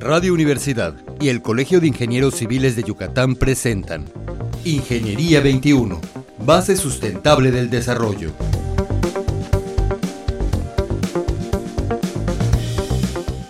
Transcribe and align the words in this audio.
Radio 0.00 0.32
Universidad 0.32 0.94
y 1.20 1.28
el 1.28 1.42
Colegio 1.42 1.80
de 1.80 1.88
Ingenieros 1.88 2.36
Civiles 2.36 2.76
de 2.76 2.84
Yucatán 2.84 3.34
presentan 3.34 4.04
Ingeniería 4.64 5.40
21, 5.40 6.00
base 6.38 6.76
sustentable 6.76 7.50
del 7.50 7.68
desarrollo. 7.68 8.32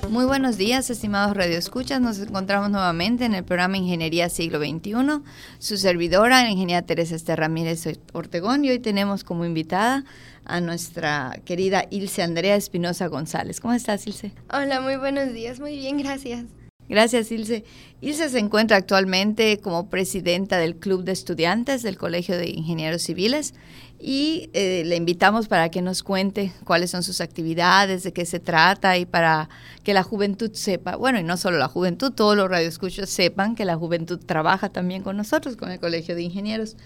Muy 0.09 0.25
buenos 0.25 0.57
días, 0.57 0.89
estimados 0.89 1.37
radioescuchas. 1.37 2.01
Nos 2.01 2.19
encontramos 2.19 2.71
nuevamente 2.71 3.27
en 3.27 3.35
el 3.35 3.45
programa 3.45 3.77
Ingeniería 3.77 4.31
Siglo 4.31 4.59
XXI. 4.59 5.21
Su 5.59 5.77
servidora, 5.77 6.43
la 6.45 6.51
ingeniera 6.51 6.81
Teresa 6.81 7.15
Esther 7.15 7.41
Ramírez 7.41 7.87
Ortegón, 8.15 8.65
y 8.65 8.71
hoy 8.71 8.79
tenemos 8.79 9.23
como 9.23 9.45
invitada 9.45 10.07
a 10.49 10.61
nuestra 10.61 11.41
querida 11.45 11.85
Ilse 11.91 12.23
Andrea 12.23 12.57
Espinosa 12.57 13.07
González. 13.07 13.61
¿Cómo 13.61 13.75
estás, 13.75 14.07
Ilse? 14.07 14.33
Hola, 14.53 14.81
muy 14.81 14.97
buenos 14.97 15.33
días. 15.33 15.61
Muy 15.61 15.77
bien, 15.77 15.99
gracias. 15.99 16.47
Gracias, 16.89 17.31
Ilse. 17.31 17.65
Ilse 18.01 18.31
se 18.31 18.39
encuentra 18.39 18.79
actualmente 18.79 19.59
como 19.59 19.91
presidenta 19.91 20.57
del 20.57 20.77
Club 20.77 21.05
de 21.05 21.13
Estudiantes 21.13 21.83
del 21.83 21.99
Colegio 21.99 22.39
de 22.39 22.49
Ingenieros 22.49 23.03
Civiles 23.03 23.53
y 24.01 24.49
eh, 24.55 24.85
le 24.87 24.97
invitamos 24.97 25.49
para 25.49 25.69
que 25.71 25.83
nos 25.83 26.03
cuente 26.03 26.53
cuáles 26.65 26.91
son 26.91 27.03
sus 27.03 27.21
actividades, 27.21 28.05
de 28.05 28.13
qué 28.15 28.25
se 28.25 28.41
trata 28.41 28.97
y 28.97 29.05
para 29.05 29.51
que 29.83 29.93
la 29.93 30.03
juventud 30.03 30.51
sepa, 30.55 30.97
bueno, 30.97 31.19
y 31.19 31.25
no 31.25 31.37
solo 31.37 31.59
la 31.59 31.69
juventud, 31.69 32.13
todos 32.13 32.37
los 32.37 32.49
radioescuchos 32.49 33.11
sepan 33.11 33.55
que 33.55 33.67
la 33.67 33.77
juventud 33.77 34.19
trabaja 34.25 34.71
también 34.71 35.03
con 35.03 35.17
nosotros, 35.17 35.57
con 35.57 35.71
el 35.71 35.81
Colegio 35.81 36.15
de 36.15 36.23
Ingenieros. 36.23 36.77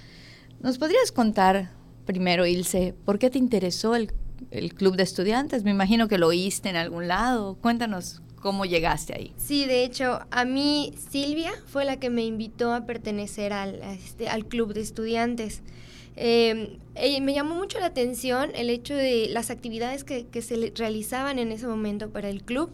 ¿Nos 0.60 0.78
podrías 0.78 1.12
contar 1.12 1.70
primero, 2.04 2.46
Ilse, 2.46 2.94
por 3.04 3.18
qué 3.18 3.30
te 3.30 3.38
interesó 3.38 3.94
el, 3.94 4.12
el 4.50 4.74
Club 4.74 4.96
de 4.96 5.02
Estudiantes? 5.02 5.64
Me 5.64 5.70
imagino 5.70 6.08
que 6.08 6.18
lo 6.18 6.28
oíste 6.28 6.68
en 6.68 6.76
algún 6.76 7.08
lado. 7.08 7.56
Cuéntanos 7.60 8.22
¿Cómo 8.42 8.64
llegaste 8.64 9.14
ahí? 9.14 9.32
Sí, 9.36 9.66
de 9.66 9.84
hecho, 9.84 10.18
a 10.32 10.44
mí 10.44 10.92
Silvia 11.12 11.52
fue 11.66 11.84
la 11.84 12.00
que 12.00 12.10
me 12.10 12.24
invitó 12.24 12.72
a 12.72 12.86
pertenecer 12.86 13.52
al, 13.52 13.80
este, 13.82 14.28
al 14.28 14.46
club 14.46 14.74
de 14.74 14.80
estudiantes. 14.80 15.62
Em, 16.16 16.78
me 17.22 17.34
llamó 17.34 17.54
mucho 17.54 17.78
la 17.78 17.86
atención 17.86 18.50
el 18.56 18.68
hecho 18.68 18.96
de 18.96 19.28
las 19.30 19.50
actividades 19.50 20.02
que, 20.02 20.26
que 20.26 20.42
se 20.42 20.72
realizaban 20.74 21.38
en 21.38 21.52
ese 21.52 21.68
momento 21.68 22.10
para 22.10 22.28
el 22.28 22.42
club, 22.42 22.70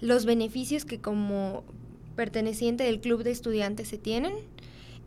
los 0.00 0.24
beneficios 0.24 0.84
que 0.84 1.00
como 1.00 1.64
perteneciente 2.14 2.84
del 2.84 3.00
club 3.00 3.24
de 3.24 3.32
estudiantes 3.32 3.88
se 3.88 3.98
tienen 3.98 4.34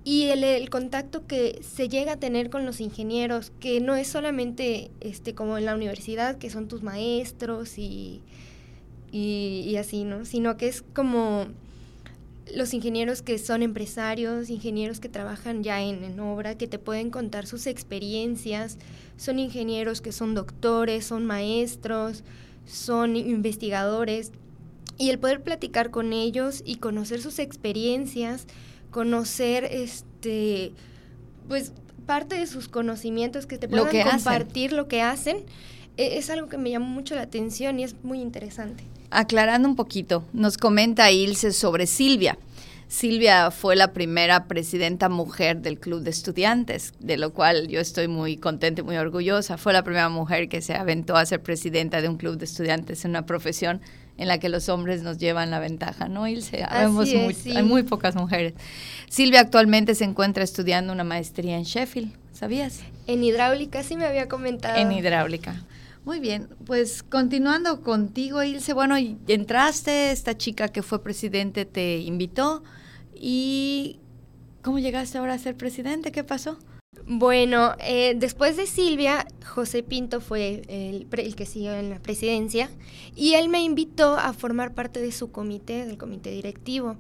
y 0.06 0.30
el, 0.30 0.70
contacto 0.70 1.28
que 1.28 1.60
se 1.62 1.90
llega 1.90 2.14
a 2.14 2.18
tener 2.18 2.50
con 2.50 2.66
los 2.66 2.80
ingenieros, 2.80 3.52
que 3.60 3.82
no 3.82 3.96
es 3.96 4.08
solamente 4.08 4.92
este, 5.02 5.34
como 5.36 5.58
en 5.58 5.66
la 5.66 5.76
universidad, 5.76 6.38
que 6.38 6.50
son 6.50 6.70
tus 6.70 6.84
maestros 6.84 7.78
y 7.78 8.22
y, 9.18 9.78
así, 9.78 10.04
¿no? 10.04 10.26
Sino 10.26 10.58
que 10.58 10.68
es 10.68 10.84
como 10.94 11.46
los 12.54 12.74
ingenieros 12.74 13.22
que 13.22 13.38
son 13.38 13.64
empresarios, 13.64 14.50
ingenieros 14.50 15.00
que 15.00 15.08
trabajan 15.08 15.64
ya 15.64 15.82
en, 15.82 16.20
obra, 16.20 16.58
que 16.58 16.68
te 16.68 16.80
pueden 16.80 17.10
contar 17.12 17.48
sus 17.48 17.66
experiencias, 17.66 18.78
son 19.16 19.40
ingenieros 19.40 20.02
que 20.02 20.12
son 20.12 20.36
doctores, 20.36 21.06
son 21.06 21.26
maestros, 21.26 22.24
son 22.66 23.16
investigadores, 23.16 24.34
y 24.98 25.12
el 25.12 25.20
poder 25.20 25.42
platicar 25.42 25.92
con 25.92 26.12
ellos 26.12 26.62
y 26.66 26.76
conocer 26.76 27.22
sus 27.22 27.40
experiencias, 27.40 28.48
conocer 28.96 29.66
este 29.66 30.72
pues 31.50 31.74
parte 32.06 32.40
de 32.40 32.48
sus 32.48 32.70
conocimientos 32.70 33.46
que 33.46 33.58
te 33.58 33.68
puedan 33.68 34.10
compartir 34.10 34.72
lo 34.72 34.88
que 34.88 35.02
hacen, 35.02 35.44
e, 35.98 36.18
es 36.18 36.30
algo 36.30 36.48
que 36.48 36.58
me 36.58 36.70
llamó 36.70 36.86
mucho 36.86 37.14
la 37.14 37.24
atención 37.24 37.78
y 37.78 37.84
es 37.84 37.96
muy 38.04 38.22
interesante. 38.22 38.86
Aclarando 39.10 39.68
un 39.68 39.76
poquito, 39.76 40.24
nos 40.32 40.58
comenta 40.58 41.12
Ilse 41.12 41.52
sobre 41.52 41.88
Silvia. 41.88 42.38
Silvia 42.88 43.52
fue 43.52 43.76
la 43.76 43.92
primera 43.92 44.46
presidenta 44.46 45.10
mujer 45.10 45.58
del 45.58 45.78
Club 45.78 46.02
de 46.02 46.12
Estudiantes, 46.12 46.94
de 47.00 47.18
lo 47.18 47.34
cual 47.34 47.68
yo 47.68 47.82
estoy 47.82 48.08
muy 48.08 48.38
contenta 48.38 48.80
y 48.80 48.86
muy 48.86 48.96
orgullosa. 48.96 49.58
Fue 49.58 49.74
la 49.74 49.84
primera 49.84 50.08
mujer 50.08 50.48
que 50.48 50.62
se 50.62 50.74
aventó 50.74 51.18
a 51.18 51.26
ser 51.26 51.42
presidenta 51.42 52.02
de 52.02 52.08
un 52.08 52.16
club 52.16 52.38
de 52.38 52.46
estudiantes 52.46 53.04
en 53.04 53.12
una 53.12 53.26
profesión 53.26 53.82
en 54.18 54.28
la 54.28 54.38
que 54.38 54.50
los 54.50 54.70
hombres 54.70 55.04
nos 55.04 55.18
llevan 55.18 55.52
la 55.52 55.60
ventaja, 55.60 56.08
¿no, 56.08 56.28
Ilse? 56.28 56.64
Hay 56.64 57.64
muy 57.64 57.84
pocas 57.84 58.16
mujeres. 58.16 58.54
Silvia 59.10 59.42
actualmente 59.42 59.96
se 59.96 60.04
encuentra 60.04 60.44
estudiando 60.44 60.94
una 60.94 61.04
maestría 61.04 61.58
en 61.58 61.64
Sheffield, 61.64 62.14
¿sabías? 62.32 62.82
En 63.08 63.24
hidráulica, 63.24 63.84
sí 63.84 63.96
me 63.96 64.06
había 64.06 64.28
comentado. 64.28 64.78
En 64.78 64.92
hidráulica. 64.92 65.64
Muy 66.06 66.20
bien, 66.20 66.50
pues 66.66 67.02
continuando 67.02 67.82
contigo, 67.82 68.44
Ilse, 68.44 68.74
bueno, 68.74 68.96
entraste, 68.96 70.12
esta 70.12 70.38
chica 70.38 70.68
que 70.68 70.84
fue 70.84 71.02
presidente 71.02 71.66
te 71.66 71.98
invitó 71.98 72.64
y 73.16 74.00
¿cómo 74.62 74.78
llegaste 74.78 75.18
ahora 75.18 75.34
a 75.34 75.40
ser 75.40 75.56
presidente? 75.56 76.12
¿Qué 76.12 76.24
pasó? 76.24 76.60
Bueno, 77.08 77.76
eh, 77.80 78.16
después 78.18 78.58
de 78.58 78.66
Silvia, 78.66 79.28
José 79.46 79.84
Pinto 79.84 80.22
fue 80.22 80.64
el, 80.68 81.36
que 81.36 81.46
siguió 81.46 81.74
en 81.74 81.92
la 81.92 82.00
presidencia 82.00 82.70
y 83.16 83.34
él 83.34 83.48
me 83.48 83.62
invitó 83.62 84.18
a 84.18 84.34
formar 84.34 84.74
parte 84.74 85.02
de 85.02 85.12
su 85.12 85.32
comité, 85.32 85.86
del 85.86 85.98
comité 85.98 86.32
directivo. 86.32 86.96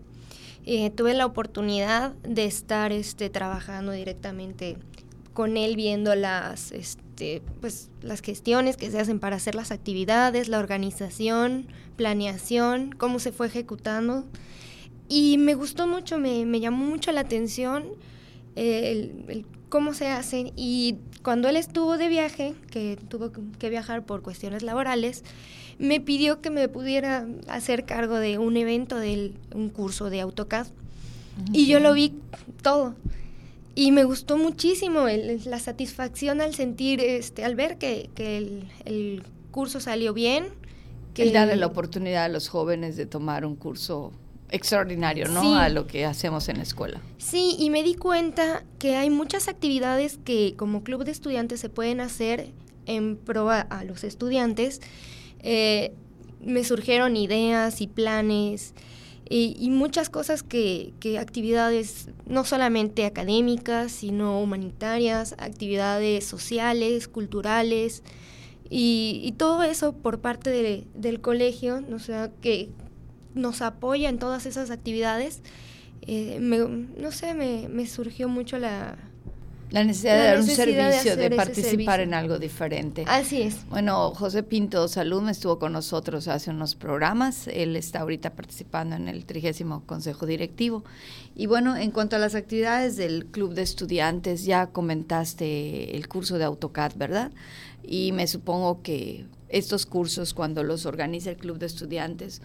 Eh, 0.65 0.91
tuve 0.91 1.13
la 1.15 1.25
oportunidad 1.25 2.13
de 2.23 2.45
estar 2.45 2.91
este, 2.91 3.29
trabajando 3.29 3.91
directamente 3.91 4.77
con 5.33 5.57
él 5.57 5.75
viendo 5.75 6.15
las, 6.15 6.71
este, 6.71 7.41
pues, 7.59 7.89
las 8.01 8.21
gestiones 8.21 8.77
que 8.77 8.89
se 8.91 8.99
hacen 8.99 9.19
para 9.19 9.35
hacer 9.35 9.55
las 9.55 9.71
actividades, 9.71 10.49
la 10.49 10.59
organización, 10.59 11.67
planeación, 11.95 12.93
cómo 12.97 13.19
se 13.19 13.31
fue 13.31 13.47
ejecutando. 13.47 14.25
Y 15.09 15.37
me 15.37 15.55
gustó 15.55 15.87
mucho, 15.87 16.17
me, 16.19 16.45
me 16.45 16.59
llamó 16.59 16.85
mucho 16.85 17.11
la 17.11 17.21
atención 17.21 17.85
eh, 18.55 19.13
el, 19.27 19.45
cómo 19.75 19.93
se 19.93 20.07
hacen. 20.07 20.53
Y 20.55 20.99
cuando 21.21 21.49
él 21.49 21.57
estuvo 21.57 21.97
de 21.97 22.07
viaje, 22.07 22.55
que 22.71 22.97
tuvo 23.09 23.33
que 23.59 23.69
viajar 23.69 24.05
por 24.05 24.21
cuestiones 24.21 24.63
laborales, 24.63 25.25
me 25.79 25.99
pidió 25.99 26.39
que 26.39 26.49
me 26.49 26.69
pudiera 26.69 27.27
hacer 27.49 27.83
cargo 27.83 28.15
de 28.15 28.37
un 28.37 28.55
evento, 28.55 28.95
de 28.97 29.33
un 29.53 29.67
curso 29.67 30.09
de 30.09 30.21
AutoCAD. 30.21 30.67
Y 31.51 31.67
yo 31.67 31.81
lo 31.81 31.91
vi 31.91 32.13
todo. 32.61 32.95
Y 33.75 33.91
me 33.91 34.05
gustó 34.05 34.37
muchísimo 34.37 35.07
la 35.09 35.59
satisfacción 35.59 36.39
al 36.39 36.55
sentir, 36.55 37.01
este, 37.01 37.43
al 37.43 37.55
ver 37.55 37.77
que, 37.77 38.09
el, 38.85 39.23
curso 39.51 39.81
salió 39.81 40.13
bien. 40.13 40.45
Que 41.13 41.23
el 41.23 41.33
darle 41.33 41.57
la 41.57 41.65
oportunidad 41.65 42.23
a 42.23 42.29
los 42.29 42.47
jóvenes 42.47 42.95
de 42.95 43.07
tomar 43.07 43.45
un 43.45 43.57
curso 43.57 44.13
extraordinario, 44.49 45.27
¿no? 45.27 45.57
A 45.57 45.69
lo 45.69 45.87
que 45.87 46.05
hacemos 46.05 46.49
en 46.49 46.57
la 46.57 46.63
escuela. 46.63 47.01
Sí, 47.17 47.55
y 47.59 47.69
me 47.69 47.83
di 47.83 47.95
cuenta 47.95 48.63
que 48.79 48.95
hay 48.95 49.09
muchas 49.09 49.47
actividades 49.47 50.19
que 50.23 50.55
como 50.55 50.83
club 50.83 51.03
de 51.03 51.11
estudiantes 51.11 51.59
se 51.59 51.69
pueden 51.69 52.01
hacer 52.01 52.51
en 52.85 53.17
pro 53.17 53.49
a, 53.49 53.83
los 53.85 54.03
estudiantes. 54.03 54.81
Eh, 55.39 55.93
me 56.41 56.63
surgieron 56.63 57.17
ideas 57.17 57.81
y 57.81 57.87
planes 57.87 58.73
y, 59.27 59.69
muchas 59.71 60.09
cosas 60.09 60.43
que, 60.43 60.93
que, 60.99 61.17
actividades 61.17 62.09
no 62.27 62.45
solamente 62.45 63.05
académicas, 63.05 63.91
sino 63.91 64.39
humanitarias, 64.39 65.33
actividades 65.39 66.25
sociales, 66.25 67.07
culturales, 67.07 68.03
y, 68.69 69.33
todo 69.37 69.63
eso 69.63 69.93
por 69.93 70.19
parte 70.19 70.85
del 70.93 71.21
colegio, 71.21 71.83
o 71.93 71.99
sea, 71.99 72.31
que 72.41 72.69
nos 73.35 73.61
apoya 73.61 74.09
en 74.09 74.17
todas 74.17 74.45
esas 74.45 74.71
actividades. 74.71 75.41
Eh, 76.07 76.39
no 76.39 77.11
sé, 77.11 77.33
me, 77.33 77.67
me 77.69 77.85
surgió 77.87 78.29
mucho 78.29 78.57
la, 78.57 78.97
la 79.71 79.83
necesidad 79.83 80.17
de 80.17 80.23
dar 80.23 80.39
un 80.39 80.45
servicio, 80.45 81.15
de, 81.17 81.31
participar 81.31 81.99
en 81.99 82.13
algo 82.13 82.37
diferente. 82.37 83.03
Así 83.07 83.41
es. 83.41 83.67
Bueno, 83.67 84.11
José 84.11 84.43
Pinto 84.43 84.87
Salud 84.87 85.27
estuvo 85.27 85.57
con 85.57 85.73
nosotros 85.73 86.27
hace 86.27 86.51
unos 86.51 86.75
programas. 86.75 87.47
Él 87.47 87.75
está 87.75 88.01
ahorita 88.01 88.35
participando 88.35 88.95
en 88.95 89.07
el 89.07 89.25
trigésimo 89.25 89.83
Consejo 89.85 90.27
Directivo. 90.27 90.83
Y 91.35 91.47
bueno, 91.47 91.75
en 91.75 91.91
cuanto 91.91 92.15
a 92.15 92.19
las 92.19 92.35
actividades 92.35 92.95
del 92.95 93.25
Club 93.25 93.53
de 93.53 93.63
Estudiantes, 93.63 94.45
ya 94.45 94.67
comentaste 94.67 95.97
el 95.97 96.07
curso 96.07 96.37
de 96.37 96.45
AutoCAD, 96.45 96.93
¿verdad? 96.95 97.31
Y 97.83 98.11
me 98.11 98.27
supongo 98.27 98.81
que 98.83 99.25
estos 99.49 99.85
cursos, 99.85 100.33
cuando 100.33 100.63
los 100.63 100.85
organiza 100.85 101.31
el 101.31 101.37
Club 101.37 101.57
de 101.57 101.65
Estudiantes, 101.65 102.41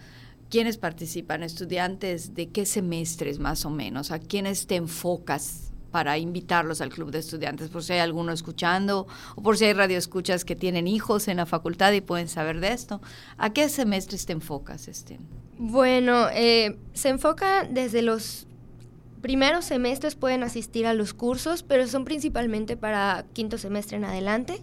¿quiénes 0.51 0.77
participan? 0.77 1.41
¿Estudiantes 1.41 2.35
de 2.35 2.49
qué 2.49 2.67
semestres 2.67 3.39
más 3.39 3.65
o 3.65 3.71
menos? 3.71 4.11
¿A 4.11 4.19
quiénes 4.19 4.67
te 4.67 4.75
enfocas 4.75 5.71
para 5.91 6.17
invitarlos 6.17 6.79
al 6.79 6.89
club 6.89 7.11
de 7.11 7.19
estudiantes, 7.19 7.69
por 7.69 7.83
si 7.83 7.93
hay 7.93 7.99
alguno 7.99 8.31
escuchando 8.31 9.07
o 9.35 9.41
por 9.41 9.57
si 9.57 9.65
hay 9.65 9.73
radioescuchas 9.73 10.45
que 10.45 10.55
tienen 10.55 10.87
hijos 10.87 11.27
en 11.27 11.37
la 11.37 11.45
facultad 11.45 11.91
y 11.91 11.99
pueden 11.99 12.29
saber 12.29 12.61
de 12.61 12.71
esto. 12.71 13.01
¿A 13.37 13.51
qué 13.51 13.67
semestres 13.67 14.25
te 14.25 14.31
enfocas, 14.31 14.87
Estén? 14.87 15.19
Bueno, 15.57 16.27
eh, 16.33 16.77
se 16.93 17.09
enfoca 17.09 17.67
desde 17.69 18.01
los 18.01 18.47
primeros 19.21 19.65
semestres 19.65 20.15
pueden 20.15 20.43
asistir 20.43 20.87
a 20.87 20.93
los 20.93 21.13
cursos, 21.13 21.61
pero 21.61 21.85
son 21.87 22.05
principalmente 22.05 22.77
para 22.77 23.25
quinto 23.33 23.57
semestre 23.57 23.97
en 23.97 24.05
adelante. 24.05 24.61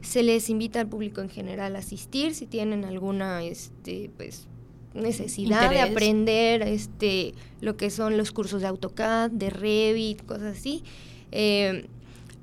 Se 0.00 0.22
les 0.22 0.48
invita 0.48 0.80
al 0.80 0.88
público 0.88 1.20
en 1.20 1.28
general 1.28 1.76
a 1.76 1.80
asistir 1.80 2.34
si 2.34 2.46
tienen 2.46 2.84
alguna 2.84 3.42
este, 3.42 4.10
pues, 4.16 4.48
necesidad 4.94 5.70
de 5.70 5.80
aprender 5.80 6.62
este 6.62 7.34
lo 7.60 7.76
que 7.76 7.90
son 7.90 8.16
los 8.16 8.32
cursos 8.32 8.62
de 8.62 8.68
AutoCAD, 8.68 9.30
de 9.30 9.50
Revit, 9.50 10.24
cosas 10.24 10.56
así. 10.56 10.82
Eh, 11.32 11.86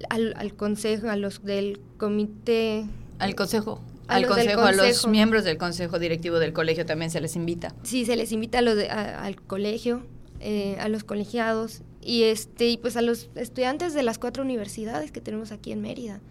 al, 0.09 0.53
consejo, 0.53 1.09
a 1.09 1.15
los 1.15 1.43
del 1.43 1.79
comité. 1.97 2.85
Al 3.19 3.35
consejo. 3.35 3.81
al 4.07 4.27
consejo, 4.27 4.61
a 4.61 4.71
los 4.71 5.07
miembros 5.07 5.43
del 5.43 5.57
consejo 5.57 5.99
directivo 5.99 6.39
del 6.39 6.53
colegio 6.53 6.85
también 6.85 7.11
se 7.11 7.19
les 7.19 7.35
invita. 7.35 7.73
Sí, 7.83 8.05
se 8.05 8.15
les 8.15 8.31
invita 8.31 8.59
a 8.59 8.61
los 8.61 8.77
al 8.89 9.41
colegio, 9.41 10.03
eh, 10.39 10.77
a 10.79 10.87
los 10.87 11.03
colegiados 11.03 11.81
y 12.01 12.23
este 12.23 12.69
y 12.69 12.77
pues 12.77 12.95
a 12.95 13.01
los 13.01 13.29
estudiantes 13.35 13.93
de 13.93 14.03
las 14.03 14.19
cuatro 14.19 14.43
universidades 14.43 15.11
que 15.11 15.19
tenemos 15.19 15.51
aquí 15.51 15.71
en 15.71 15.81
Mérida. 15.81 16.21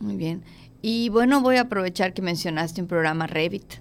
Muy 0.00 0.16
bien. 0.16 0.42
Y 0.82 1.08
bueno, 1.08 1.40
voy 1.40 1.56
a 1.56 1.62
aprovechar 1.62 2.12
que 2.12 2.20
mencionaste 2.20 2.82
un 2.82 2.88
programa 2.88 3.26
Revit. 3.26 3.74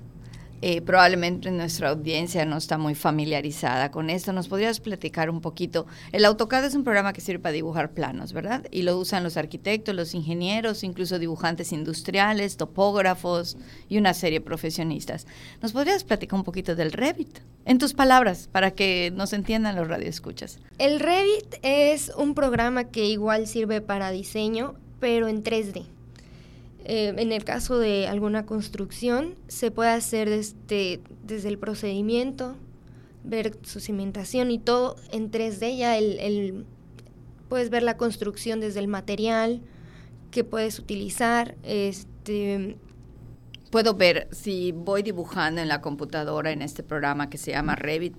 Eh, 0.65 0.81
probablemente 0.81 1.51
nuestra 1.51 1.89
audiencia 1.89 2.45
no 2.45 2.55
está 2.55 2.77
muy 2.77 2.95
familiarizada 2.95 3.91
con 3.91 4.09
esto. 4.09 4.31
¿Nos 4.31 4.47
podrías 4.47 4.79
platicar 4.79 5.29
un 5.29 5.41
poquito? 5.41 5.87
El 6.13 6.23
AutoCAD 6.23 6.63
es 6.63 6.73
un 6.73 6.85
programa 6.85 7.11
que 7.11 7.19
sirve 7.19 7.39
para 7.39 7.51
dibujar 7.51 7.91
planos, 7.91 8.31
¿verdad? 8.31 8.65
Y 8.71 8.83
lo 8.83 8.97
usan 8.97 9.25
los 9.25 9.35
arquitectos, 9.35 9.93
los 9.93 10.15
ingenieros, 10.15 10.85
incluso 10.85 11.19
dibujantes 11.19 11.73
industriales, 11.73 12.55
topógrafos 12.55 13.57
y 13.89 13.97
una 13.97 14.13
serie 14.13 14.39
de 14.39 14.45
profesionistas. 14.45 15.27
¿Nos 15.61 15.73
podrías 15.73 16.05
platicar 16.05 16.39
un 16.39 16.45
poquito 16.45 16.77
del 16.77 16.93
Revit? 16.93 17.39
En 17.65 17.77
tus 17.77 17.93
palabras, 17.93 18.47
para 18.49 18.71
que 18.71 19.11
nos 19.13 19.33
entiendan 19.33 19.75
los 19.75 19.89
radioescuchas. 19.89 20.59
El 20.77 21.01
Revit 21.01 21.55
es 21.61 22.09
un 22.15 22.35
programa 22.35 22.85
que 22.85 23.05
igual 23.05 23.47
sirve 23.47 23.81
para 23.81 24.11
diseño, 24.11 24.75
pero 25.01 25.27
en 25.27 25.43
3D. 25.43 25.83
Eh, 26.85 27.13
en 27.17 27.31
el 27.31 27.43
caso 27.45 27.79
de 27.79 28.07
alguna 28.07 28.45
construcción, 28.45 29.35
se 29.47 29.71
puede 29.71 29.91
hacer 29.91 30.29
desde, 30.29 31.01
desde 31.23 31.49
el 31.49 31.57
procedimiento, 31.57 32.55
ver 33.23 33.57
su 33.63 33.79
cimentación 33.79 34.51
y 34.51 34.59
todo 34.59 34.95
en 35.11 35.31
3D. 35.31 35.77
Ya 35.77 35.97
el, 35.97 36.65
puedes 37.47 37.69
ver 37.69 37.83
la 37.83 37.97
construcción 37.97 38.59
desde 38.59 38.79
el 38.79 38.87
material 38.87 39.61
que 40.31 40.43
puedes 40.43 40.79
utilizar. 40.79 41.55
Este, 41.63 42.77
Puedo 43.73 43.95
ver 43.95 44.27
si 44.31 44.71
voy 44.71 45.01
dibujando 45.01 45.59
en 45.59 45.67
la 45.67 45.81
computadora 45.81 46.51
en 46.51 46.61
este 46.61 46.83
programa 46.83 47.31
que 47.31 47.39
se 47.39 47.51
llama 47.51 47.75
Revit, 47.75 48.15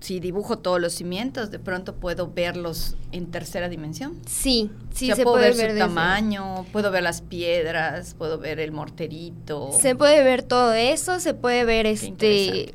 si 0.00 0.20
dibujo 0.20 0.58
todos 0.58 0.80
los 0.80 0.94
cimientos, 0.94 1.50
de 1.50 1.58
pronto 1.58 1.96
puedo 1.96 2.30
verlos 2.30 2.96
en 3.12 3.30
tercera 3.30 3.68
dimensión. 3.68 4.18
Sí, 4.26 4.70
sí, 4.92 5.12
se 5.12 5.24
puede 5.24 5.52
ver, 5.52 5.72
su 5.72 5.78
tamaño, 5.78 6.64
puedo 6.72 6.90
ver 6.90 7.02
las 7.02 7.20
piedras, 7.20 8.14
puedo 8.14 8.38
ver 8.38 8.60
el 8.60 8.72
morterito. 8.72 9.70
Se 9.72 9.96
puede 9.96 10.22
ver 10.22 10.42
todo 10.42 10.72
eso, 10.72 11.20
se 11.20 11.34
puede 11.34 11.64
ver 11.64 11.86
este 11.86 12.74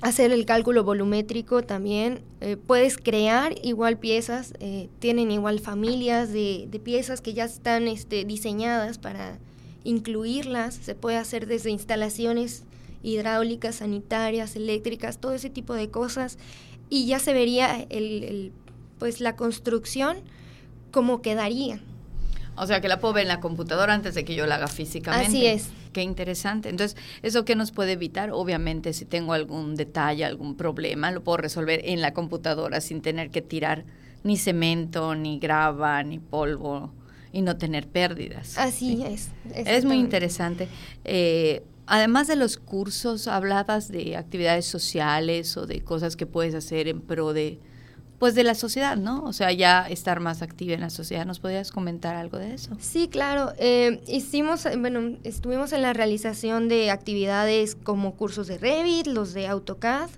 hacer 0.00 0.30
el 0.30 0.46
cálculo 0.46 0.84
volumétrico 0.84 1.62
también. 1.62 2.22
Eh, 2.40 2.56
puedes 2.56 2.98
crear 2.98 3.54
igual 3.62 3.98
piezas, 3.98 4.54
eh, 4.60 4.88
tienen 5.00 5.30
igual 5.30 5.58
familias 5.60 6.32
de, 6.32 6.66
de, 6.70 6.78
piezas 6.78 7.20
que 7.20 7.34
ya 7.34 7.44
están 7.44 7.88
este, 7.88 8.24
diseñadas 8.24 8.98
para 8.98 9.38
incluirlas. 9.84 10.74
Se 10.76 10.94
puede 10.94 11.16
hacer 11.16 11.46
desde 11.46 11.70
instalaciones 11.70 12.64
hidráulicas, 13.08 13.76
sanitarias, 13.76 14.56
eléctricas, 14.56 15.18
todo 15.18 15.32
ese 15.32 15.50
tipo 15.50 15.74
de 15.74 15.90
cosas, 15.90 16.38
y 16.90 17.06
ya 17.06 17.18
se 17.18 17.32
vería 17.32 17.86
el, 17.90 18.52
pues 18.98 19.20
la 19.20 19.36
construcción 19.36 20.18
como 20.90 21.22
quedaría. 21.22 21.80
O 22.56 22.66
sea, 22.66 22.80
que 22.80 22.88
la 22.88 22.98
puedo 22.98 23.14
ver 23.14 23.22
en 23.22 23.28
la 23.28 23.40
computadora 23.40 23.94
antes 23.94 24.14
de 24.14 24.24
que 24.24 24.34
yo 24.34 24.46
la 24.46 24.56
haga 24.56 24.66
físicamente. 24.66 25.28
Así 25.28 25.46
es. 25.46 25.68
Qué 25.92 26.02
interesante. 26.02 26.68
Entonces, 26.68 27.00
¿eso 27.22 27.44
qué 27.44 27.54
nos 27.54 27.70
puede 27.70 27.92
evitar? 27.92 28.30
Obviamente, 28.32 28.92
si 28.92 29.04
tengo 29.04 29.32
algún 29.32 29.76
detalle, 29.76 30.24
algún 30.24 30.56
problema, 30.56 31.10
lo 31.12 31.22
puedo 31.22 31.38
resolver 31.38 31.82
en 31.84 32.00
la 32.00 32.12
computadora 32.12 32.80
sin 32.80 33.00
tener 33.00 33.30
que 33.30 33.42
tirar 33.42 33.84
ni 34.24 34.36
cemento, 34.36 35.14
ni 35.14 35.38
grava, 35.38 36.02
ni 36.02 36.18
polvo 36.18 36.92
y 37.32 37.42
no 37.42 37.56
tener 37.56 37.86
pérdidas. 37.86 38.58
Así 38.58 39.04
es. 39.04 39.30
Es 39.54 39.84
muy 39.84 39.96
interesante. 39.96 40.68
Eh, 41.04 41.62
Además 41.90 42.26
de 42.26 42.36
los 42.36 42.58
cursos, 42.58 43.28
hablabas 43.28 43.90
de 43.90 44.18
actividades 44.18 44.66
sociales 44.66 45.56
o 45.56 45.66
de 45.66 45.80
cosas 45.80 46.16
que 46.16 46.26
puedes 46.26 46.54
hacer 46.54 46.86
en 46.86 47.00
pro 47.00 47.32
de, 47.32 47.60
pues 48.18 48.34
de 48.34 48.44
la 48.44 48.54
sociedad, 48.54 48.94
¿no? 48.94 49.24
O 49.24 49.32
sea, 49.32 49.52
ya 49.52 49.88
estar 49.88 50.20
más 50.20 50.42
activa 50.42 50.74
en 50.74 50.82
la 50.82 50.90
sociedad. 50.90 51.24
¿Nos 51.24 51.40
podrías 51.40 51.72
comentar 51.72 52.14
algo 52.14 52.36
de 52.36 52.52
eso? 52.52 52.76
Sí, 52.78 53.08
claro. 53.08 53.54
Eh, 53.56 54.02
hicimos, 54.06 54.68
bueno, 54.78 55.16
estuvimos 55.24 55.72
en 55.72 55.80
la 55.80 55.94
realización 55.94 56.68
de 56.68 56.90
actividades 56.90 57.74
como 57.74 58.16
cursos 58.16 58.48
de 58.48 58.58
Revit, 58.58 59.06
los 59.06 59.32
de 59.32 59.46
AutoCAD. 59.46 60.10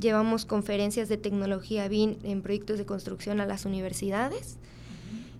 Llevamos 0.00 0.44
conferencias 0.44 1.08
de 1.08 1.18
tecnología 1.18 1.86
BIM 1.86 2.16
en 2.24 2.42
proyectos 2.42 2.78
de 2.78 2.84
construcción 2.84 3.40
a 3.40 3.46
las 3.46 3.64
universidades. 3.64 4.56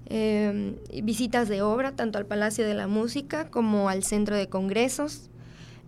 Eh, 0.06 0.76
visitas 1.02 1.48
de 1.48 1.62
obra 1.62 1.96
tanto 1.96 2.18
al 2.18 2.26
Palacio 2.26 2.64
de 2.64 2.74
la 2.74 2.86
Música 2.86 3.48
como 3.50 3.88
al 3.88 4.04
Centro 4.04 4.36
de 4.36 4.48
Congresos 4.48 5.30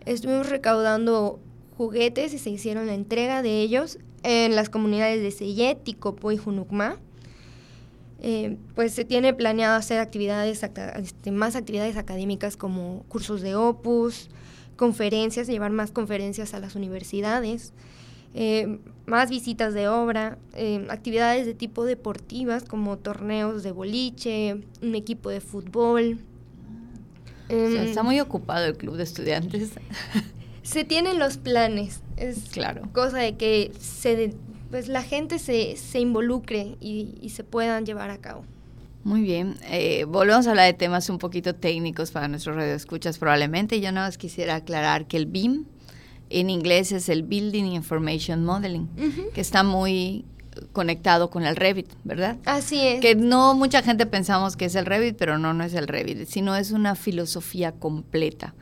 estuvimos 0.06 0.48
recaudando 0.48 1.40
juguetes 1.76 2.32
y 2.34 2.38
se 2.38 2.50
hicieron 2.50 2.86
la 2.86 2.94
entrega 2.94 3.42
de 3.42 3.60
ellos 3.60 3.98
en 4.22 4.56
las 4.56 4.70
comunidades 4.70 5.20
de 5.22 5.30
Seyet, 5.30 5.82
Ticopo 5.82 6.32
y 6.32 6.36
Junucma. 6.36 6.98
Eh, 8.20 8.56
pues 8.74 8.92
se 8.94 9.04
tiene 9.04 9.34
planeado 9.34 9.76
hacer 9.76 9.98
actividades, 9.98 10.62
este, 10.62 11.30
más 11.30 11.56
actividades 11.56 11.98
académicas 11.98 12.56
como 12.56 13.04
cursos 13.08 13.42
de 13.42 13.54
opus, 13.54 14.30
conferencias, 14.76 15.46
llevar 15.46 15.72
más 15.72 15.90
conferencias 15.90 16.54
a 16.54 16.58
las 16.58 16.74
universidades, 16.74 17.74
eh, 18.32 18.78
más 19.04 19.28
visitas 19.28 19.74
de 19.74 19.88
obra, 19.88 20.38
eh, 20.54 20.86
actividades 20.88 21.44
de 21.44 21.54
tipo 21.54 21.84
deportivas 21.84 22.64
como 22.64 22.96
torneos 22.96 23.62
de 23.62 23.72
boliche, 23.72 24.64
un 24.80 24.94
equipo 24.94 25.28
de 25.28 25.40
fútbol, 25.40 26.18
está 27.54 28.02
muy 28.02 28.20
ocupado 28.20 28.66
el 28.66 28.76
club 28.76 28.96
de 28.96 29.04
estudiantes. 29.04 29.70
Se 30.62 30.84
tienen 30.84 31.18
los 31.18 31.36
planes. 31.36 32.00
Es 32.16 32.48
claro. 32.50 32.88
cosa 32.92 33.18
de 33.18 33.36
que 33.36 33.72
se, 33.78 34.34
pues 34.70 34.88
la 34.88 35.02
gente 35.02 35.38
se, 35.38 35.76
se 35.76 36.00
involucre 36.00 36.76
y, 36.80 37.28
se 37.28 37.44
puedan 37.44 37.84
llevar 37.84 38.10
a 38.10 38.18
cabo. 38.18 38.44
Muy 39.02 39.20
bien. 39.20 39.56
Eh, 39.68 40.04
volvemos 40.04 40.46
a 40.46 40.50
hablar 40.50 40.66
de 40.66 40.72
temas 40.72 41.10
un 41.10 41.18
poquito 41.18 41.54
técnicos 41.54 42.12
para 42.12 42.28
nuestros 42.28 42.56
radioescuchas 42.56 43.18
probablemente. 43.18 43.80
Yo 43.80 43.92
nada 43.92 44.06
más 44.06 44.16
quisiera 44.16 44.54
aclarar 44.54 45.06
que 45.06 45.18
el 45.18 45.26
BIM 45.26 45.66
en 46.30 46.48
inglés 46.48 46.92
es 46.92 47.10
el 47.10 47.24
Building 47.24 47.72
Information 47.72 48.44
Modeling, 48.44 48.88
que 49.34 49.40
está 49.40 49.62
muy 49.62 50.24
conectado 50.72 51.30
con 51.30 51.44
el 51.44 51.56
Revit, 51.56 51.88
¿verdad? 52.04 52.36
Así 52.44 52.80
es. 52.80 53.00
Que 53.00 53.14
no 53.14 53.54
mucha 53.54 53.82
gente 53.82 54.06
pensamos 54.06 54.56
que 54.56 54.66
es 54.66 54.74
el 54.74 54.86
Revit, 54.86 55.16
pero 55.16 55.38
no, 55.38 55.54
no 55.54 55.64
es 55.64 55.74
el 55.74 55.88
Revit, 55.88 56.26
sino 56.26 56.56
es 56.56 56.70
una 56.70 56.94
filosofía 56.94 57.72
completa 57.72 58.54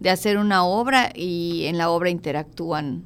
de 0.00 0.10
hacer 0.10 0.38
una 0.38 0.64
obra 0.64 1.12
y 1.14 1.64
en 1.66 1.78
la 1.78 1.90
obra 1.90 2.10
interactúan 2.10 3.04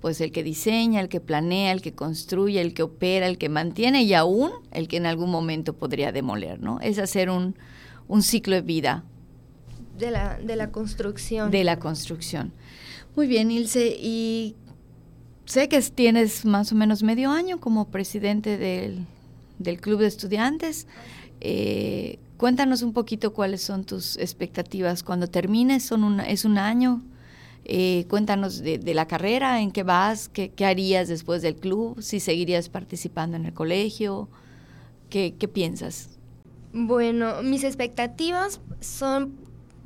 pues 0.00 0.20
el 0.22 0.32
que 0.32 0.42
diseña, 0.42 1.00
el 1.00 1.08
que 1.08 1.20
planea, 1.20 1.72
el 1.72 1.82
que 1.82 1.92
construye, 1.92 2.60
el 2.60 2.72
que 2.72 2.82
opera, 2.82 3.26
el 3.26 3.36
que 3.36 3.50
mantiene 3.50 4.02
y 4.02 4.14
aún 4.14 4.50
el 4.70 4.88
que 4.88 4.96
en 4.96 5.04
algún 5.04 5.30
momento 5.30 5.74
podría 5.74 6.10
demoler, 6.10 6.58
¿no? 6.58 6.80
Es 6.80 6.98
hacer 6.98 7.28
un, 7.28 7.54
un 8.08 8.22
ciclo 8.22 8.54
de 8.54 8.62
vida. 8.62 9.04
De 9.98 10.10
la, 10.10 10.38
de 10.38 10.56
la 10.56 10.72
construcción. 10.72 11.50
De 11.50 11.64
la 11.64 11.78
construcción. 11.78 12.54
Muy 13.14 13.26
bien, 13.26 13.50
Ilse. 13.50 13.94
¿Y 13.98 14.56
sé 15.50 15.68
que 15.68 15.80
tienes 15.82 16.44
más 16.44 16.70
o 16.70 16.76
menos 16.76 17.02
medio 17.02 17.30
año 17.30 17.58
como 17.58 17.88
presidente 17.90 18.56
del, 18.56 19.06
Club 19.80 20.00
de 20.00 20.06
Estudiantes. 20.06 20.86
Eh, 21.40 22.18
cuéntanos 22.36 22.82
un 22.82 22.92
poquito 22.92 23.32
cuáles 23.32 23.60
son 23.60 23.84
tus 23.84 24.16
expectativas 24.16 25.02
cuando 25.02 25.26
termines, 25.26 25.82
son 25.82 26.20
es 26.20 26.44
un 26.44 26.56
año. 26.56 27.02
Eh, 27.64 28.06
cuéntanos 28.08 28.60
de, 28.60 28.94
la 28.94 29.06
carrera, 29.06 29.60
en 29.60 29.70
qué 29.70 29.82
vas, 29.82 30.28
qué, 30.28 30.52
harías 30.64 31.08
después 31.08 31.42
del 31.42 31.56
club, 31.56 32.00
si 32.00 32.20
seguirías 32.20 32.68
participando 32.68 33.36
en 33.36 33.44
el 33.44 33.52
colegio, 33.52 34.28
qué, 35.10 35.34
qué 35.38 35.46
piensas. 35.48 36.10
Bueno, 36.72 37.42
mis 37.42 37.64
expectativas 37.64 38.60
son 38.80 39.34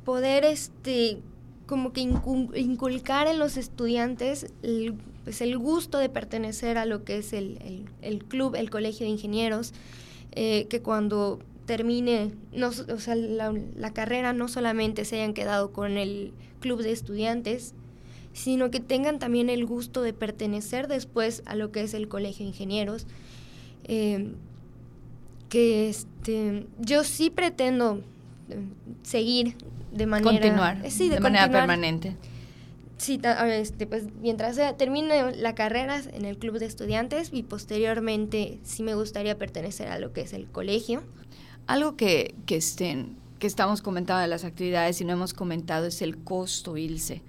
poder, 0.03 0.45
este, 0.45 1.19
como 1.65 1.93
que 1.93 2.01
inculcar 2.01 3.27
en 3.27 3.39
los 3.39 3.57
estudiantes 3.57 4.47
el 4.61 4.95
pues 5.25 5.41
el 5.41 5.57
gusto 5.57 5.97
de 5.97 6.07
pertenecer 6.07 6.77
a 6.77 6.85
lo 6.85 7.03
que 7.03 7.17
es 7.17 7.33
el, 7.33 7.89
club, 8.27 8.55
el 8.55 8.69
colegio 8.69 9.07
de 9.07 9.11
ingenieros, 9.11 9.73
eh, 10.33 10.67
que 10.69 10.81
cuando 10.81 11.39
termine 11.65 12.31
no, 12.53 12.67
o 12.67 12.99
sea, 12.99 13.15
la, 13.15 13.91
carrera 13.91 14.33
no 14.33 14.47
solamente 14.47 15.03
se 15.03 15.15
hayan 15.15 15.33
quedado 15.33 15.73
con 15.73 15.97
el 15.97 16.31
club 16.59 16.83
de 16.83 16.91
estudiantes, 16.91 17.73
sino 18.33 18.69
que 18.69 18.79
tengan 18.79 19.17
también 19.17 19.49
el 19.49 19.65
gusto 19.65 20.03
de 20.03 20.13
pertenecer 20.13 20.87
después 20.87 21.41
a 21.47 21.55
lo 21.55 21.71
que 21.71 21.81
es 21.81 21.95
el 21.95 22.07
colegio 22.07 22.45
de 22.45 22.49
ingenieros. 22.49 23.07
Eh, 23.85 24.31
que 25.49 25.89
este, 25.89 26.67
yo 26.79 27.03
sí 27.03 27.31
pretendo 27.31 28.01
eh, 28.49 28.59
seguir 29.01 29.55
de 29.95 30.05
manera... 30.05 30.31
Continuar, 30.31 30.81
de, 30.81 31.19
manera 31.19 31.49
permanente 31.49 32.15
Sí, 32.97 33.19
este, 33.49 33.87
pues 33.87 34.05
mientras 34.21 34.57
termine 34.77 35.35
la 35.35 35.53
carrera 35.53 36.01
en 36.13 36.23
el 36.23 36.37
club 36.37 36.59
de 36.59 36.65
estudiantes 36.65 37.29
y 37.33 37.43
posteriormente 37.43 38.59
sí 38.63 38.83
me 38.83 38.95
gustaría 38.95 39.37
pertenecer 39.37 39.89
a 39.89 39.99
lo 39.99 40.13
que 40.13 40.21
es 40.21 40.31
el 40.31 40.47
colegio. 40.47 41.03
Algo 41.67 41.97
que, 41.97 42.35
que, 42.45 42.55
estén, 42.55 43.17
que 43.39 43.47
estamos 43.47 43.81
comentando 43.81 44.21
de 44.21 44.27
las 44.27 44.45
actividades 44.45 45.01
y 45.01 45.05
no 45.05 45.13
hemos 45.13 45.33
comentado 45.33 45.87
es 45.87 46.01
el 46.01 46.17
costo, 46.17 46.77
Ilse. 46.77 47.21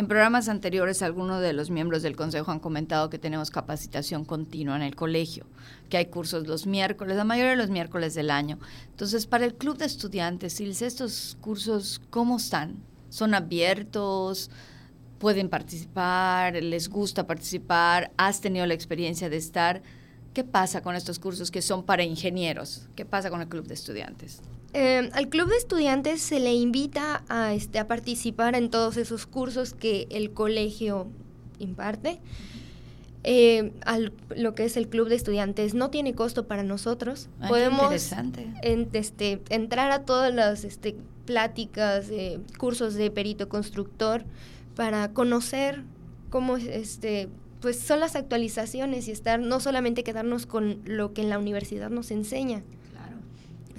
En 0.00 0.08
programas 0.08 0.48
anteriores, 0.48 1.02
algunos 1.02 1.42
de 1.42 1.52
los 1.52 1.68
miembros 1.68 2.00
del 2.00 2.16
Consejo 2.16 2.50
han 2.50 2.58
comentado 2.58 3.10
que 3.10 3.18
tenemos 3.18 3.50
capacitación 3.50 4.24
continua 4.24 4.74
en 4.74 4.80
el 4.80 4.96
colegio, 4.96 5.44
que 5.90 5.98
hay 5.98 6.06
cursos 6.06 6.46
los 6.46 6.66
miércoles, 6.66 7.18
la 7.18 7.24
mayoría 7.24 7.50
de 7.50 7.58
los 7.58 7.68
miércoles 7.68 8.14
del 8.14 8.30
año. 8.30 8.58
Entonces, 8.88 9.26
para 9.26 9.44
el 9.44 9.56
club 9.56 9.76
de 9.76 9.84
estudiantes, 9.84 10.58
estos 10.58 11.36
cursos, 11.42 12.00
¿cómo 12.08 12.38
están? 12.38 12.82
¿Son 13.10 13.34
abiertos? 13.34 14.50
¿Pueden 15.18 15.50
participar? 15.50 16.54
¿Les 16.54 16.88
gusta 16.88 17.26
participar? 17.26 18.10
¿Has 18.16 18.40
tenido 18.40 18.64
la 18.64 18.72
experiencia 18.72 19.28
de 19.28 19.36
estar? 19.36 19.82
¿Qué 20.32 20.44
pasa 20.44 20.80
con 20.80 20.96
estos 20.96 21.18
cursos 21.18 21.50
que 21.50 21.60
son 21.60 21.84
para 21.84 22.04
ingenieros? 22.04 22.88
¿Qué 22.96 23.04
pasa 23.04 23.28
con 23.28 23.42
el 23.42 23.48
club 23.48 23.66
de 23.66 23.74
estudiantes? 23.74 24.40
Eh, 24.72 25.10
al 25.14 25.28
club 25.28 25.48
de 25.48 25.56
estudiantes 25.56 26.20
se 26.20 26.38
le 26.38 26.54
invita 26.54 27.24
a, 27.28 27.54
este, 27.54 27.78
a 27.78 27.86
participar 27.86 28.54
en 28.54 28.70
todos 28.70 28.96
esos 28.96 29.26
cursos 29.26 29.74
que 29.74 30.06
el 30.10 30.32
colegio 30.32 31.08
imparte. 31.58 32.20
Eh, 33.22 33.72
al, 33.84 34.14
lo 34.34 34.54
que 34.54 34.64
es 34.64 34.76
el 34.78 34.88
club 34.88 35.08
de 35.08 35.16
estudiantes 35.16 35.74
no 35.74 35.90
tiene 35.90 36.14
costo 36.14 36.46
para 36.46 36.62
nosotros. 36.62 37.28
Podemos 37.48 37.92
este, 38.62 39.42
entrar 39.50 39.90
a 39.90 40.04
todas 40.04 40.32
las 40.32 40.64
este, 40.64 40.96
pláticas, 41.26 42.08
eh, 42.10 42.38
cursos 42.56 42.94
de 42.94 43.10
perito 43.10 43.48
constructor 43.48 44.24
para 44.76 45.12
conocer 45.12 45.82
cómo 46.30 46.56
este, 46.56 47.28
pues 47.60 47.78
son 47.78 48.00
las 48.00 48.14
actualizaciones 48.14 49.08
y 49.08 49.10
estar 49.10 49.40
no 49.40 49.60
solamente 49.60 50.04
quedarnos 50.04 50.46
con 50.46 50.80
lo 50.84 51.12
que 51.12 51.22
en 51.22 51.28
la 51.28 51.38
universidad 51.38 51.90
nos 51.90 52.12
enseña 52.12 52.62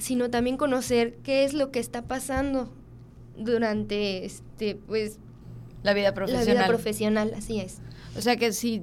sino 0.01 0.31
también 0.31 0.58
conocer 0.58 1.17
qué 1.24 1.43
es 1.43 1.53
lo 1.53 1.72
que 1.72 1.79
está 1.79 2.01
pasando 2.01 2.74
durante 3.38 4.25
este 4.25 4.75
pues 4.75 5.20
la 5.84 5.93
vida 5.93 6.13
profesional. 6.13 6.48
La 6.48 6.53
vida 6.53 6.67
profesional, 6.67 7.34
así 7.38 7.60
es. 7.60 7.77
O 8.17 8.22
sea 8.22 8.36
que 8.36 8.51
si 8.51 8.81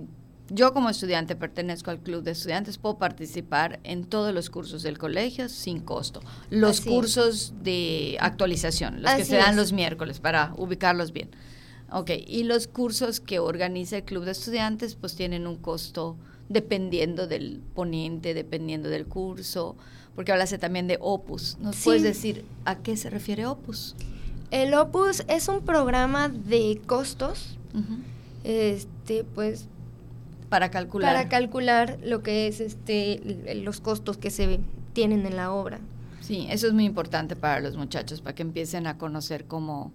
yo 0.48 0.72
como 0.72 0.88
estudiante 0.88 1.34
pertenezco 1.34 1.90
al 1.90 2.00
club 2.00 2.22
de 2.22 2.30
estudiantes, 2.30 2.78
puedo 2.78 2.98
participar 2.98 3.80
en 3.82 4.04
todos 4.04 4.32
los 4.32 4.48
cursos 4.48 4.82
del 4.82 4.96
colegio 4.96 5.48
sin 5.48 5.80
costo. 5.80 6.20
Los 6.50 6.80
cursos 6.80 7.52
de 7.62 8.16
actualización, 8.20 9.02
los 9.02 9.12
que 9.14 9.24
se 9.24 9.36
dan 9.36 9.56
los 9.56 9.72
miércoles 9.72 10.20
para 10.20 10.54
ubicarlos 10.56 11.12
bien. 11.12 11.30
Ok, 11.90 12.10
y 12.26 12.44
los 12.44 12.68
cursos 12.68 13.18
que 13.18 13.40
organiza 13.40 13.96
el 13.96 14.04
club 14.04 14.24
de 14.24 14.32
estudiantes 14.32 14.94
pues 14.94 15.16
tienen 15.16 15.46
un 15.46 15.56
costo 15.56 16.16
dependiendo 16.48 17.26
del 17.26 17.60
ponente, 17.74 18.34
dependiendo 18.34 18.88
del 18.88 19.06
curso 19.06 19.76
porque 20.18 20.32
hablaste 20.32 20.58
también 20.58 20.88
de 20.88 20.98
Opus. 21.00 21.58
¿Nos 21.60 21.76
puedes 21.84 22.02
decir 22.02 22.44
a 22.64 22.74
qué 22.74 22.96
se 22.96 23.08
refiere 23.08 23.46
Opus? 23.46 23.94
El 24.50 24.74
Opus 24.74 25.22
es 25.28 25.46
un 25.46 25.60
programa 25.60 26.28
de 26.28 26.80
costos, 26.86 27.56
este, 28.42 29.22
pues 29.22 29.68
para 30.48 30.72
calcular 30.72 31.14
para 31.14 31.28
calcular 31.28 32.00
lo 32.02 32.24
que 32.24 32.48
es 32.48 32.58
este 32.58 33.54
los 33.62 33.80
costos 33.80 34.18
que 34.18 34.30
se 34.30 34.58
tienen 34.92 35.24
en 35.24 35.36
la 35.36 35.52
obra. 35.52 35.78
Sí, 36.20 36.48
eso 36.50 36.66
es 36.66 36.72
muy 36.72 36.84
importante 36.84 37.36
para 37.36 37.60
los 37.60 37.76
muchachos 37.76 38.20
para 38.20 38.34
que 38.34 38.42
empiecen 38.42 38.88
a 38.88 38.98
conocer 38.98 39.44
cómo 39.44 39.92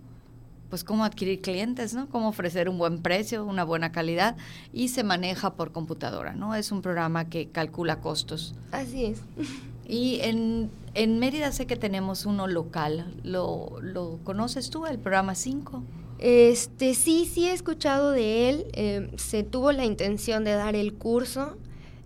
pues 0.70 0.86
cómo 0.86 1.04
adquirir 1.04 1.42
clientes, 1.42 1.94
¿no? 1.94 2.08
Cómo 2.08 2.30
ofrecer 2.30 2.70
un 2.70 2.78
buen 2.78 3.02
precio, 3.02 3.44
una 3.44 3.66
buena 3.66 3.92
calidad 3.92 4.38
y 4.72 4.88
se 4.88 5.04
maneja 5.04 5.56
por 5.56 5.74
computadora, 5.74 6.34
¿no? 6.34 6.56
Es 6.56 6.72
un 6.72 6.82
programa 6.82 7.26
que 7.26 7.50
calcula 7.50 8.00
costos. 8.00 8.56
Así 8.72 9.04
es. 9.04 9.22
Y 9.88 10.20
en, 10.22 10.72
en 10.94 11.20
Mérida 11.20 11.52
sé 11.52 11.66
que 11.68 11.76
tenemos 11.76 12.26
uno 12.26 12.48
local. 12.48 13.14
¿Lo, 13.24 13.78
lo 13.82 14.20
conoces 14.24 14.70
tú, 14.70 14.86
el 14.86 15.00
programa 15.00 15.36
5? 15.36 15.84
Este, 16.20 16.94
sí, 16.94 17.26
sí 17.26 17.48
he 17.48 17.54
escuchado 17.54 18.12
de 18.12 18.50
él. 18.50 18.66
Eh, 18.74 19.12
se 19.18 19.44
tuvo 19.44 19.72
la 19.72 19.86
intención 19.86 20.44
de 20.44 20.52
dar 20.52 20.76
el 20.76 20.94
curso. 20.94 21.58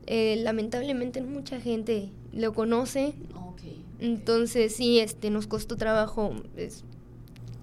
Eh, 0.07 0.39
lamentablemente 0.41 1.21
mucha 1.21 1.59
gente 1.59 2.11
lo 2.33 2.53
conoce. 2.53 3.13
Entonces 3.99 4.75
sí, 4.75 4.99
este, 4.99 5.29
nos 5.29 5.47
costó 5.47 5.75
trabajo 5.75 6.33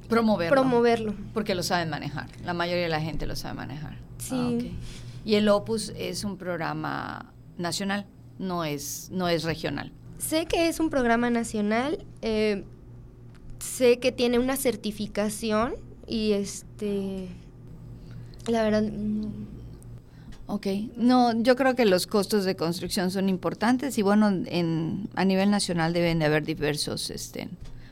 promoverlo. 0.09 0.55
Promoverlo. 0.55 1.15
Porque 1.33 1.55
lo 1.55 1.63
saben 1.63 1.91
manejar. 1.91 2.29
La 2.45 2.55
mayoría 2.55 2.85
de 2.85 2.89
la 2.89 3.01
gente 3.01 3.27
lo 3.27 3.37
sabe 3.37 3.55
manejar. 3.55 3.97
Sí. 4.19 4.35
Ah, 4.37 4.89
y 5.25 5.35
el 5.37 5.49
Opus 5.49 5.93
es 5.97 6.25
un 6.25 6.37
programa 6.37 7.33
nacional, 7.57 8.07
no 8.39 8.65
es, 8.65 9.09
no 9.11 9.29
es 9.29 9.45
regional. 9.45 9.93
Sé 10.19 10.47
que 10.47 10.69
es 10.69 10.81
un 10.81 10.91
programa 10.91 11.31
nacional, 11.31 12.05
eh, 12.23 12.65
sé 13.59 13.99
que 13.99 14.13
tiene 14.13 14.39
una 14.39 14.57
certificación 14.57 15.75
y 16.07 16.33
este, 16.33 17.29
la 18.47 18.63
verdad... 18.63 18.83
Mm. 18.83 19.55
Ok, 20.47 20.67
no, 20.99 21.41
yo 21.43 21.57
creo 21.57 21.75
que 21.75 21.87
los 21.87 22.07
costos 22.07 22.45
de 22.45 22.55
construcción 22.55 23.11
son 23.11 23.31
importantes 23.31 23.97
y 23.97 24.03
bueno, 24.03 24.29
en, 24.29 25.09
a 25.15 25.25
nivel 25.25 25.51
nacional 25.51 25.95
deben 25.95 26.19
de 26.19 26.27
haber 26.27 26.45
diversos 26.45 27.09
este, 27.09 27.49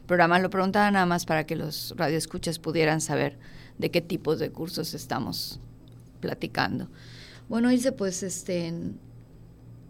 programas. 0.07 0.43
Lo 0.43 0.51
preguntaba 0.51 0.91
nada 0.91 1.07
más 1.07 1.25
para 1.25 1.47
que 1.47 1.57
los 1.57 1.95
radioescuchas 1.97 2.59
pudieran 2.59 3.01
saber 3.01 3.39
de 3.79 3.91
qué 3.91 4.03
tipos 4.03 4.39
de 4.39 4.51
cursos 4.51 4.93
estamos 4.93 5.61
platicando. 6.21 6.89
Bueno, 7.49 7.73
Ilse, 7.73 7.93
pues 7.93 8.23
este, 8.23 8.73